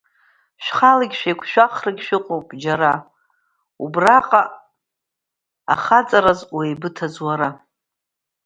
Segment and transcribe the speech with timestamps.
[0.63, 2.93] Шәхала шәеиқәшәахрагьы шәыҟоуп џьара,
[3.83, 4.41] убраҟа
[5.73, 7.49] ахаҵараз уеибыҭаз уара!